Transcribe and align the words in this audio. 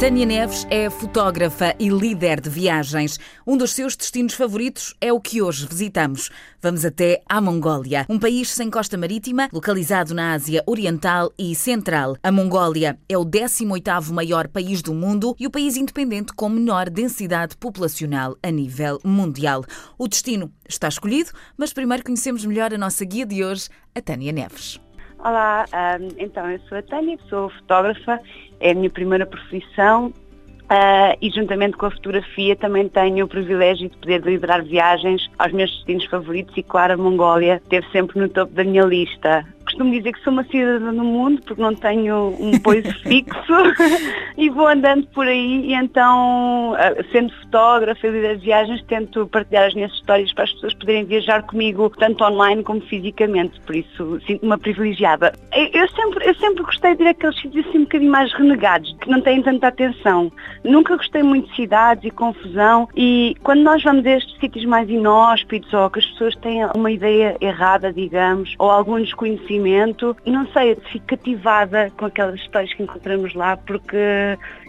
Tânia 0.00 0.24
Neves 0.24 0.66
é 0.70 0.88
fotógrafa 0.88 1.74
e 1.78 1.90
líder 1.90 2.40
de 2.40 2.48
viagens. 2.48 3.20
Um 3.46 3.54
dos 3.54 3.74
seus 3.74 3.94
destinos 3.94 4.32
favoritos 4.32 4.94
é 4.98 5.12
o 5.12 5.20
que 5.20 5.42
hoje 5.42 5.66
visitamos. 5.68 6.30
Vamos 6.58 6.86
até 6.86 7.20
à 7.28 7.38
Mongólia, 7.38 8.06
um 8.08 8.18
país 8.18 8.48
sem 8.48 8.70
costa 8.70 8.96
marítima, 8.96 9.50
localizado 9.52 10.14
na 10.14 10.32
Ásia 10.32 10.64
Oriental 10.66 11.30
e 11.38 11.54
Central. 11.54 12.16
A 12.22 12.32
Mongólia 12.32 12.98
é 13.10 13.18
o 13.18 13.26
18º 13.26 14.10
maior 14.10 14.48
país 14.48 14.80
do 14.80 14.94
mundo 14.94 15.36
e 15.38 15.46
o 15.46 15.50
país 15.50 15.76
independente 15.76 16.32
com 16.32 16.48
menor 16.48 16.88
densidade 16.88 17.54
populacional 17.58 18.38
a 18.42 18.50
nível 18.50 18.98
mundial. 19.04 19.66
O 19.98 20.08
destino 20.08 20.50
está 20.66 20.88
escolhido, 20.88 21.30
mas 21.58 21.74
primeiro 21.74 22.02
conhecemos 22.02 22.42
melhor 22.46 22.72
a 22.72 22.78
nossa 22.78 23.04
guia 23.04 23.26
de 23.26 23.44
hoje, 23.44 23.68
a 23.94 24.00
Tânia 24.00 24.32
Neves. 24.32 24.80
Olá, 25.22 25.66
um, 26.00 26.08
então 26.18 26.50
eu 26.50 26.58
sou 26.60 26.78
a 26.78 26.82
Tânia, 26.82 27.18
sou 27.28 27.50
fotógrafa, 27.50 28.18
é 28.58 28.70
a 28.70 28.74
minha 28.74 28.88
primeira 28.88 29.26
profissão 29.26 30.06
uh, 30.06 31.16
e 31.20 31.28
juntamente 31.28 31.76
com 31.76 31.84
a 31.84 31.90
fotografia 31.90 32.56
também 32.56 32.88
tenho 32.88 33.26
o 33.26 33.28
privilégio 33.28 33.90
de 33.90 33.96
poder 33.98 34.22
liderar 34.22 34.64
viagens 34.64 35.30
aos 35.38 35.52
meus 35.52 35.70
destinos 35.70 36.06
favoritos 36.06 36.56
e 36.56 36.62
claro 36.62 36.94
a 36.94 36.96
Mongólia 36.96 37.56
esteve 37.62 37.86
sempre 37.92 38.18
no 38.18 38.30
topo 38.30 38.54
da 38.54 38.64
minha 38.64 38.82
lista 38.82 39.46
costumo 39.70 39.92
dizer 39.92 40.12
que 40.12 40.22
sou 40.22 40.32
uma 40.32 40.44
cidadã 40.44 40.92
no 40.92 41.04
mundo 41.04 41.40
porque 41.42 41.62
não 41.62 41.74
tenho 41.74 42.34
um 42.38 42.58
poiso 42.58 42.92
fixo 43.02 43.54
e 44.36 44.50
vou 44.50 44.66
andando 44.66 45.06
por 45.08 45.26
aí 45.26 45.66
e 45.66 45.74
então, 45.74 46.74
ah, 46.76 46.94
sendo 47.12 47.32
fotógrafa 47.40 48.06
e 48.06 48.10
de 48.10 48.34
viagens, 48.36 48.82
tento 48.84 49.26
partilhar 49.28 49.66
as 49.66 49.74
minhas 49.74 49.92
histórias 49.92 50.32
para 50.32 50.44
as 50.44 50.52
pessoas 50.52 50.74
poderem 50.74 51.04
viajar 51.04 51.42
comigo, 51.42 51.90
tanto 51.98 52.24
online 52.24 52.62
como 52.62 52.80
fisicamente, 52.82 53.60
por 53.60 53.74
isso 53.74 54.20
sinto-me 54.26 54.56
privilegiada. 54.58 55.32
Eu 55.52 55.88
sempre, 55.88 56.28
eu 56.28 56.34
sempre 56.36 56.62
gostei 56.62 56.94
de 56.96 57.02
ir 57.02 57.08
àqueles 57.08 57.40
sítios 57.40 57.66
assim 57.66 57.78
um 57.78 57.82
bocadinho 57.82 58.10
mais 58.10 58.32
renegados, 58.32 58.94
que 59.00 59.10
não 59.10 59.20
têm 59.20 59.42
tanta 59.42 59.68
atenção. 59.68 60.32
Nunca 60.64 60.96
gostei 60.96 61.22
muito 61.22 61.48
de 61.50 61.56
cidades 61.56 62.04
e 62.04 62.10
confusão 62.10 62.88
e 62.96 63.36
quando 63.42 63.62
nós 63.62 63.82
vamos 63.82 64.04
a 64.06 64.10
estes 64.10 64.38
sítios 64.38 64.64
mais 64.64 64.88
inóspitos 64.88 65.72
ou 65.72 65.90
que 65.90 65.98
as 65.98 66.06
pessoas 66.06 66.36
têm 66.36 66.64
uma 66.76 66.90
ideia 66.90 67.36
errada, 67.40 67.92
digamos, 67.92 68.54
ou 68.58 68.70
algum 68.70 69.00
desconhecimento 69.00 69.59
e 69.66 70.30
não 70.30 70.46
sei, 70.52 70.72
eu 70.72 70.76
fico 70.92 71.06
cativada 71.06 71.90
com 71.96 72.06
aquelas 72.06 72.40
histórias 72.40 72.72
que 72.74 72.82
encontramos 72.82 73.34
lá 73.34 73.56
porque 73.56 73.96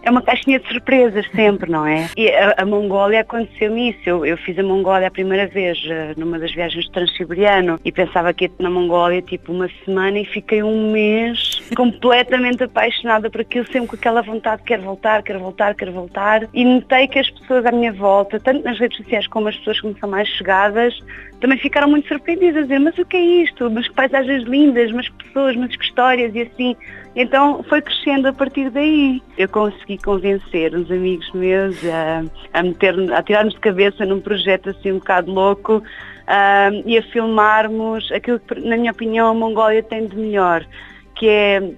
é 0.04 0.10
uma 0.10 0.22
caixinha 0.22 0.60
de 0.60 0.68
surpresas 0.68 1.26
sempre, 1.36 1.70
não 1.70 1.86
é? 1.86 2.10
E 2.18 2.30
a, 2.30 2.56
a 2.58 2.66
Mongólia 2.66 3.22
aconteceu-me 3.22 3.92
isso. 3.92 4.02
Eu, 4.06 4.26
eu, 4.26 4.38
fiz 4.38 4.58
a 4.58 4.64
Mongólia 4.64 5.08
a 5.08 5.12
primeira 5.12 5.48
vez 5.48 5.78
uh, 5.86 6.20
numa 6.20 6.40
das 6.40 6.54
viagens 6.54 6.86
de 6.86 6.92
Transiberiano 6.92 7.80
e 7.86 7.92
pensava 7.92 8.34
que 8.34 8.46
ia 8.46 8.52
na 8.60 8.70
Mongólia 8.70 9.22
tipo 9.22 9.52
uma 9.52 9.70
semana 9.86 10.20
e 10.20 10.26
fiquei 10.26 10.64
um 10.64 10.92
mês 10.92 11.62
completamente 11.76 12.64
apaixonada 12.64 13.30
por 13.30 13.42
aquilo, 13.42 13.66
sempre 13.68 13.90
com 13.90 13.96
aquela 13.96 14.22
vontade, 14.22 14.64
quero 14.64 14.82
voltar, 14.82 15.22
quero 15.22 15.40
voltar, 15.40 15.76
quero 15.76 15.92
voltar. 15.92 16.48
E 16.54 16.66
notei 16.66 17.08
que 17.08 17.20
as 17.20 17.30
pessoas 17.30 17.66
à 17.66 17.72
minha 17.72 17.94
volta, 17.94 18.40
tanto 18.40 18.64
nas 18.64 18.80
redes 18.80 18.98
sociais 18.98 19.28
como 19.28 19.48
as 19.48 19.58
pessoas 19.58 19.80
que 19.80 19.88
me 19.88 20.00
são 20.00 20.10
mais 20.10 20.28
chegadas, 20.30 20.98
também 21.40 21.58
ficaram 21.58 21.90
muito 21.90 22.08
surpreendidas 22.08 22.58
a 22.58 22.62
dizer, 22.62 22.80
mas 22.80 22.98
o 22.98 23.06
que 23.06 23.18
é 23.18 23.44
isto? 23.44 23.70
Mas 23.70 23.88
que 23.88 23.94
paisagens 23.94 24.44
lindas, 24.44 24.81
mas 24.92 25.10
que 25.10 25.26
pessoas, 25.26 25.56
mas 25.58 25.76
que 25.76 25.84
histórias 25.84 26.34
e 26.34 26.44
assim. 26.44 26.76
Então 27.14 27.62
foi 27.64 27.82
crescendo 27.82 28.30
a 28.30 28.34
partir 28.34 28.70
daí. 28.70 29.22
Eu 29.38 29.50
consegui 29.50 29.98
convencer 29.98 30.74
uns 30.74 30.90
amigos 30.90 31.30
meus 31.34 31.76
a, 31.86 32.24
a, 32.54 32.64
meter, 32.64 32.96
a 33.14 33.22
tirar-nos 33.22 33.54
de 33.54 33.60
cabeça 33.60 34.06
num 34.06 34.22
projeto 34.22 34.70
assim 34.70 34.94
um 34.94 35.00
bocado 35.00 35.30
louco 35.30 35.84
e 36.86 36.98
a 36.98 37.04
filmarmos 37.04 38.10
aquilo 38.12 38.40
que, 38.40 38.60
na 38.62 38.78
minha 38.78 38.92
opinião, 38.92 39.28
a 39.28 39.34
Mongólia 39.34 39.84
tem 39.84 40.08
de 40.08 40.16
melhor, 40.16 40.66
que 41.16 41.28
é 41.28 41.74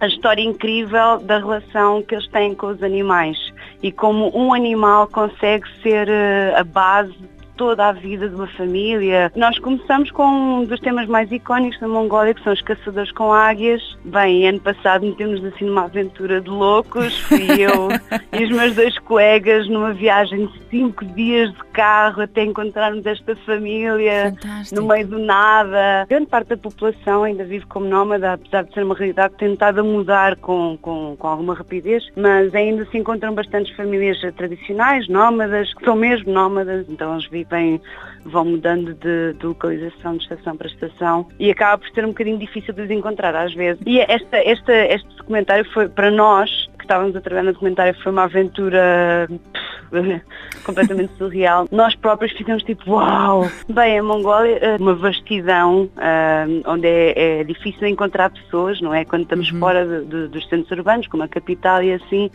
a 0.00 0.06
história 0.06 0.42
incrível 0.42 1.18
da 1.18 1.38
relação 1.38 2.02
que 2.02 2.14
eles 2.14 2.26
têm 2.28 2.54
com 2.54 2.68
os 2.68 2.82
animais 2.82 3.36
e 3.82 3.92
como 3.92 4.34
um 4.34 4.54
animal 4.54 5.06
consegue 5.08 5.64
ser 5.82 6.08
uh, 6.08 6.56
a 6.56 6.64
base 6.64 7.14
toda 7.60 7.88
a 7.88 7.92
vida 7.92 8.26
de 8.26 8.34
uma 8.34 8.46
família. 8.46 9.30
Nós 9.36 9.58
começamos 9.58 10.10
com 10.12 10.24
um 10.24 10.64
dos 10.64 10.80
temas 10.80 11.06
mais 11.06 11.30
icónicos 11.30 11.78
da 11.78 11.86
Mongólia, 11.86 12.32
que 12.32 12.42
são 12.42 12.54
os 12.54 12.62
caçadores 12.62 13.12
com 13.12 13.34
águias. 13.34 13.98
Bem, 14.02 14.48
ano 14.48 14.60
passado 14.60 15.04
metemos 15.04 15.44
assim 15.44 15.66
numa 15.66 15.84
aventura 15.84 16.40
de 16.40 16.48
loucos, 16.48 17.18
fui 17.18 17.60
eu 17.60 17.90
e 18.32 18.44
os 18.44 18.50
meus 18.50 18.74
dois 18.74 18.98
colegas 19.00 19.68
numa 19.68 19.92
viagem 19.92 20.46
de 20.46 20.58
cinco 20.70 21.04
dias 21.04 21.52
de 21.52 21.64
carro 21.80 22.20
até 22.20 22.44
encontrarmos 22.44 23.06
esta 23.06 23.34
família 23.36 24.34
Fantástico. 24.36 24.82
no 24.82 24.86
meio 24.86 25.06
do 25.08 25.18
nada. 25.18 26.04
Grande 26.06 26.26
parte 26.26 26.48
da 26.48 26.56
população 26.58 27.24
ainda 27.24 27.42
vive 27.42 27.64
como 27.64 27.86
nómada, 27.86 28.34
apesar 28.34 28.64
de 28.64 28.74
ser 28.74 28.84
uma 28.84 28.94
realidade 28.94 29.32
tentada 29.38 29.80
a 29.80 29.84
mudar 29.84 30.36
com, 30.36 30.76
com, 30.82 31.16
com 31.18 31.26
alguma 31.26 31.54
rapidez, 31.54 32.06
mas 32.14 32.54
ainda 32.54 32.84
se 32.90 32.98
encontram 32.98 33.34
bastantes 33.34 33.74
famílias 33.74 34.18
tradicionais, 34.36 35.08
nómadas, 35.08 35.72
que 35.72 35.82
são 35.82 35.96
mesmo 35.96 36.30
nómadas, 36.30 36.84
então 36.86 37.14
eles 37.14 37.26
vivem 37.30 37.80
vão 38.26 38.44
mudando 38.44 38.92
de, 38.92 39.32
de, 39.32 39.46
localização 39.46 40.18
de 40.18 40.24
estação 40.24 40.54
para 40.54 40.68
estação 40.68 41.26
e 41.38 41.50
acaba 41.50 41.78
por 41.78 41.88
ser 41.94 42.04
um 42.04 42.08
bocadinho 42.08 42.36
difícil 42.36 42.74
de 42.74 42.82
os 42.82 42.90
encontrar 42.90 43.34
às 43.34 43.54
vezes. 43.54 43.80
E 43.86 43.98
esta, 44.00 44.36
esta, 44.36 44.74
este 44.74 45.08
documentário 45.16 45.64
foi, 45.72 45.88
para 45.88 46.10
nós, 46.10 46.68
que 46.80 46.84
estávamos 46.84 47.14
a 47.14 47.20
trabalhar 47.20 47.44
no 47.44 47.52
documentário, 47.52 47.94
foi 48.02 48.10
uma 48.10 48.24
aventura 48.24 49.28
pff, 49.28 50.22
completamente 50.64 51.12
surreal. 51.16 51.68
Nós 51.70 51.94
próprios 51.94 52.32
ficamos 52.32 52.62
tipo, 52.62 52.90
uau! 52.90 53.48
Bem, 53.68 53.98
a 53.98 54.02
Mongólia 54.02 54.58
é 54.58 54.76
uma 54.76 54.94
vastidão 54.94 55.84
uh, 55.84 56.62
onde 56.70 56.88
é, 56.88 57.40
é, 57.40 57.44
difícil 57.44 57.86
encontrar 57.86 58.30
pessoas, 58.30 58.80
não 58.80 58.94
é? 58.94 59.04
Quando 59.04 59.22
estamos 59.22 59.50
uhum. 59.52 59.60
fora 59.60 59.86
de, 59.86 60.04
de, 60.06 60.28
dos 60.28 60.48
centros 60.48 60.70
urbanos, 60.70 61.06
como 61.06 61.22
a 61.22 61.28
capital 61.28 61.82
e 61.82 61.92
assim, 61.92 62.30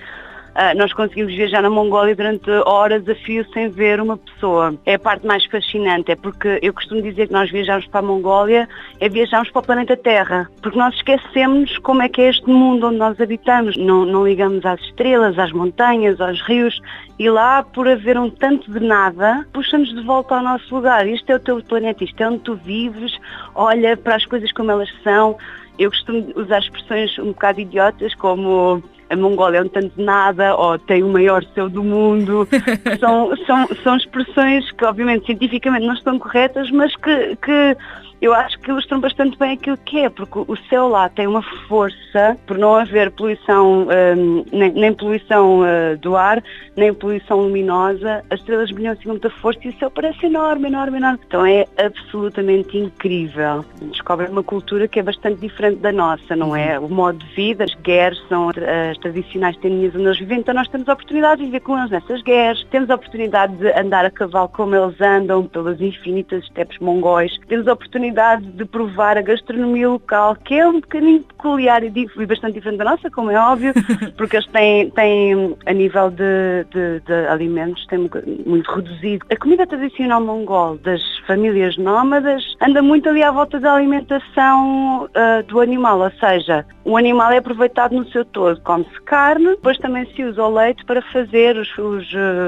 Uh, 0.55 0.77
nós 0.77 0.93
conseguimos 0.93 1.33
viajar 1.35 1.61
na 1.61 1.69
Mongólia 1.69 2.15
durante 2.15 2.49
horas 2.65 3.07
a 3.09 3.13
fio 3.13 3.45
sem 3.51 3.67
ver 3.67 3.99
uma 3.99 4.15
pessoa. 4.15 4.73
É 4.85 4.93
a 4.93 4.99
parte 4.99 5.27
mais 5.27 5.43
fascinante, 5.45 6.13
é 6.13 6.15
porque 6.15 6.59
eu 6.61 6.73
costumo 6.73 7.01
dizer 7.01 7.27
que 7.27 7.33
nós 7.33 7.51
viajamos 7.51 7.85
para 7.87 7.99
a 7.99 8.03
Mongólia, 8.03 8.69
é 9.01 9.09
viajarmos 9.09 9.51
para 9.51 9.59
o 9.59 9.65
planeta 9.65 9.97
Terra, 9.97 10.49
porque 10.61 10.79
nós 10.79 10.95
esquecemos 10.95 11.77
como 11.79 12.01
é 12.01 12.07
que 12.07 12.21
é 12.21 12.29
este 12.29 12.49
mundo 12.49 12.87
onde 12.87 12.95
nós 12.95 13.19
habitamos. 13.19 13.75
Não, 13.75 14.05
não 14.05 14.25
ligamos 14.25 14.65
às 14.65 14.79
estrelas, 14.79 15.37
às 15.37 15.51
montanhas, 15.51 16.21
aos 16.21 16.41
rios, 16.43 16.81
e 17.19 17.29
lá, 17.29 17.61
por 17.61 17.85
haver 17.85 18.17
um 18.17 18.29
tanto 18.29 18.71
de 18.71 18.79
nada, 18.79 19.45
puxa-nos 19.51 19.93
de 19.93 20.01
volta 20.03 20.37
ao 20.37 20.41
nosso 20.41 20.73
lugar. 20.73 21.05
Isto 21.05 21.31
é 21.31 21.35
o 21.35 21.39
teu 21.39 21.61
planeta, 21.63 22.05
isto 22.05 22.21
é 22.21 22.29
onde 22.29 22.39
tu 22.39 22.55
vives, 22.55 23.11
olha 23.53 23.97
para 23.97 24.15
as 24.15 24.25
coisas 24.25 24.53
como 24.53 24.71
elas 24.71 24.89
são. 25.03 25.37
Eu 25.77 25.89
costumo 25.91 26.31
usar 26.37 26.59
expressões 26.59 27.19
um 27.19 27.33
bocado 27.33 27.59
idiotas 27.59 28.15
como 28.15 28.81
a 29.15 29.17
Mongólia 29.17 29.59
é 29.59 29.61
um 29.63 29.67
tanto 29.67 29.95
de 29.95 30.03
nada 30.03 30.55
ou 30.55 30.77
tem 30.77 31.03
o 31.03 31.09
maior 31.09 31.43
céu 31.53 31.69
do 31.69 31.83
mundo. 31.83 32.47
são, 32.99 33.35
são, 33.45 33.67
são 33.83 33.97
expressões 33.97 34.71
que 34.71 34.85
obviamente 34.85 35.25
cientificamente 35.25 35.85
não 35.85 35.93
estão 35.93 36.19
corretas, 36.19 36.69
mas 36.71 36.95
que, 36.95 37.35
que 37.37 37.77
eu 38.21 38.33
acho 38.33 38.57
que 38.59 38.71
ilustram 38.71 38.99
bastante 38.99 39.37
bem 39.37 39.51
aquilo 39.51 39.77
que 39.77 39.99
é, 39.99 40.09
porque 40.09 40.39
o 40.39 40.55
céu 40.69 40.87
lá 40.87 41.09
tem 41.09 41.27
uma 41.27 41.43
força, 41.67 42.37
por 42.47 42.57
não 42.57 42.73
haver 42.73 43.11
poluição, 43.11 43.83
um, 43.83 44.45
nem, 44.51 44.71
nem, 44.71 44.93
poluição 44.93 45.61
uh, 45.61 45.97
do 45.99 46.15
ar, 46.15 46.41
nem 46.75 46.93
poluição 46.93 47.41
luminosa, 47.41 48.23
as 48.29 48.39
estrelas 48.39 48.71
brilham 48.71 48.93
assim 48.93 49.03
com 49.03 49.09
muita 49.09 49.29
força 49.29 49.59
e 49.65 49.69
o 49.69 49.77
céu 49.77 49.91
parece 49.91 50.25
enorme, 50.25 50.69
enorme, 50.69 50.97
enorme. 50.97 51.19
Então 51.27 51.45
é 51.45 51.67
absolutamente 51.77 52.77
incrível. 52.77 53.65
Descobre 53.81 54.27
uma 54.27 54.43
cultura 54.43 54.87
que 54.87 54.99
é 54.99 55.03
bastante 55.03 55.41
diferente 55.41 55.79
da 55.79 55.91
nossa, 55.91 56.35
não 56.35 56.55
é? 56.55 56.79
O 56.79 56.89
modo 56.89 57.19
de 57.19 57.35
vida, 57.35 57.65
as 57.65 57.73
guerras 57.75 58.19
são 58.27 58.49
as 58.49 58.97
tradicionais 59.05 59.55
tendinhas 59.57 59.93
onde 59.93 60.05
eles 60.05 60.17
vivem, 60.17 60.39
então 60.39 60.55
nós 60.55 60.67
temos 60.67 60.89
a 60.89 60.93
oportunidade 60.93 61.41
de 61.41 61.45
viver 61.45 61.59
com 61.59 61.77
eles 61.77 61.91
nessas 61.91 62.23
guerras, 62.23 62.65
temos 62.71 62.89
a 62.89 62.95
oportunidade 62.95 63.55
de 63.57 63.71
andar 63.79 64.03
a 64.03 64.09
cavalo 64.09 64.49
como 64.49 64.75
eles 64.75 64.99
andam, 64.99 65.45
pelas 65.45 65.79
infinitas 65.79 66.43
estepes 66.43 66.79
mongóis, 66.79 67.37
temos 67.47 67.67
a 67.67 67.73
oportunidade 67.73 68.45
de 68.47 68.65
provar 68.65 69.15
a 69.15 69.21
gastronomia 69.21 69.89
local, 69.89 70.35
que 70.43 70.55
é 70.55 70.67
um 70.67 70.81
bocadinho 70.81 71.21
peculiar 71.21 71.83
e, 71.83 72.07
bastante 72.25 72.55
diferente 72.55 72.79
da 72.79 72.85
nossa, 72.85 73.11
como 73.11 73.29
é 73.29 73.39
óbvio, 73.39 73.73
porque 74.17 74.37
eles 74.37 74.47
têm, 74.47 74.89
têm 74.89 75.55
a 75.67 75.73
nível 75.73 76.09
de, 76.09 76.65
de, 76.71 76.99
de 77.01 77.27
alimentos, 77.27 77.85
têm 77.85 78.09
muito 78.45 78.71
reduzido. 78.71 79.23
A 79.29 79.35
comida 79.35 79.67
tradicional 79.67 80.19
mongol 80.19 80.77
das 80.77 81.01
famílias 81.27 81.77
nómadas 81.77 82.43
anda 82.59 82.81
muito 82.81 83.07
ali 83.07 83.21
à 83.21 83.29
volta 83.29 83.59
da 83.59 83.73
alimentação 83.73 85.03
uh, 85.03 85.43
do 85.47 85.59
animal, 85.59 85.99
ou 85.99 86.11
seja, 86.19 86.65
o 86.83 86.97
animal 86.97 87.31
é 87.31 87.37
aproveitado 87.37 87.95
no 87.95 88.07
seu 88.09 88.25
todo, 88.25 88.59
come-se 88.85 89.01
carne, 89.01 89.49
depois 89.49 89.77
também 89.77 90.05
se 90.15 90.23
usa 90.23 90.43
o 90.43 90.53
leite 90.53 90.85
para 90.85 91.01
fazer 91.01 91.57
os, 91.57 91.69
os, 91.77 92.07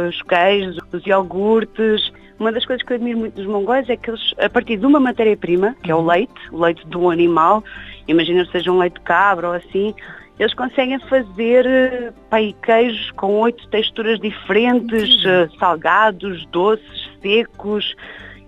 os 0.09 0.21
queijos, 0.23 0.77
os 0.91 1.05
iogurtes, 1.05 2.11
uma 2.39 2.51
das 2.51 2.65
coisas 2.65 2.85
que 2.85 2.93
eu 2.93 2.97
admiro 2.97 3.17
muito 3.17 3.33
dos 3.33 3.47
mongóis 3.47 3.89
é 3.89 3.97
que 3.97 4.11
eles, 4.11 4.33
a 4.37 4.47
partir 4.47 4.77
de 4.77 4.85
uma 4.85 4.99
matéria-prima, 4.99 5.75
que 5.81 5.91
é 5.91 5.95
o 5.95 6.05
leite, 6.05 6.33
o 6.51 6.59
leite 6.59 6.87
de 6.87 6.97
um 6.97 7.09
animal, 7.09 7.63
imagina 8.07 8.45
que 8.45 8.51
seja 8.51 8.71
um 8.71 8.77
leite 8.77 8.93
de 8.95 9.01
cabra 9.01 9.47
ou 9.47 9.53
assim, 9.53 9.93
eles 10.39 10.53
conseguem 10.53 10.99
fazer 10.99 11.65
eh, 11.65 12.13
pai, 12.29 12.55
queijos 12.61 13.09
com 13.11 13.39
oito 13.39 13.67
texturas 13.69 14.19
diferentes, 14.19 15.25
eh, 15.25 15.49
salgados, 15.57 16.45
doces, 16.51 17.09
secos. 17.23 17.95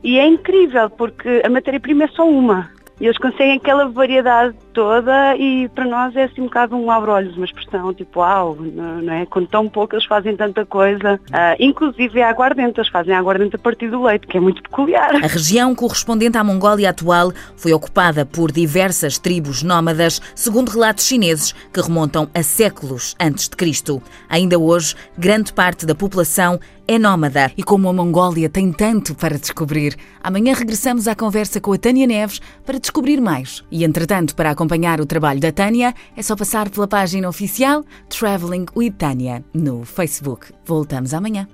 E 0.04 0.20
é 0.20 0.28
incrível 0.28 0.88
porque 0.92 1.42
a 1.44 1.50
matéria-prima 1.50 2.04
é 2.04 2.08
só 2.10 2.30
uma. 2.30 2.70
E 3.00 3.06
eles 3.06 3.18
conseguem 3.18 3.58
aquela 3.58 3.88
variedade 3.88 4.56
toda 4.74 5.36
e 5.38 5.70
para 5.70 5.86
nós 5.86 6.16
é 6.16 6.24
assim 6.24 6.42
um 6.42 6.46
bocado 6.46 6.76
um 6.76 6.92
abre-olhos, 6.92 7.36
uma 7.36 7.46
expressão 7.46 7.94
tipo, 7.94 8.20
uau, 8.20 8.58
não 8.60 9.14
é? 9.14 9.26
Com 9.26 9.46
tão 9.46 9.70
pouco 9.70 9.96
eles 9.96 10.06
fazem 10.06 10.36
tanta 10.36 10.66
coisa. 10.66 11.20
Uh, 11.30 11.56
inclusive 11.60 12.20
é 12.20 12.24
aguardente, 12.24 12.80
eles 12.80 12.90
fazem 12.90 13.14
aguardente 13.14 13.56
a 13.56 13.60
partir 13.60 13.90
do 13.90 14.04
leite, 14.04 14.28
que 14.28 14.38
é 14.38 14.40
muito 14.40 14.62
peculiar. 14.62 15.16
A 15.16 15.28
região 15.28 15.74
correspondente 15.74 16.38
à 16.38 16.44
Mongólia 16.44 16.90
atual 16.90 17.32
foi 17.56 17.74
ocupada 17.74 18.26
por 18.26 18.52
diversas 18.52 19.18
tribos 19.18 19.64
nómadas, 19.64 20.22
segundo 20.36 20.70
relatos 20.70 21.06
chineses 21.06 21.54
que 21.74 21.82
remontam 21.82 22.30
a 22.34 22.44
séculos 22.44 23.16
antes 23.20 23.48
de 23.48 23.56
Cristo. 23.56 24.02
Ainda 24.30 24.60
hoje, 24.60 24.96
grande 25.18 25.54
parte 25.54 25.86
da 25.86 25.96
população 25.96 26.60
é 26.90 26.98
nómada 26.98 27.52
e 27.56 27.62
como 27.62 27.88
a 27.88 27.94
Mongólia 27.94 28.50
tem 28.50 28.72
tanto 28.72 29.14
para 29.14 29.38
descobrir, 29.38 29.96
amanhã 30.24 30.56
regressamos 30.56 31.08
à 31.08 31.14
conversa 31.14 31.62
com 31.62 31.72
a 31.72 31.78
Tânia 31.78 32.08
Neves 32.08 32.42
para 32.66 32.80
descobrir 32.80 33.22
mais. 33.22 33.64
E 33.70 33.84
entretanto, 33.84 34.36
para 34.36 34.50
acompanhar 34.50 35.00
o 35.00 35.06
trabalho 35.06 35.40
da 35.40 35.52
Tânia, 35.52 35.94
é 36.18 36.24
só 36.24 36.36
passar 36.36 36.68
pela 36.68 36.88
página 36.88 37.30
oficial 37.30 37.86
Traveling 38.10 38.66
with 38.76 38.94
Tânia 38.94 39.46
no 39.54 39.86
Facebook. 39.86 40.48
Voltamos 40.66 41.14
amanhã. 41.14 41.48